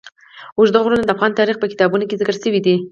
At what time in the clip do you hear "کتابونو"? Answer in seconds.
1.71-2.03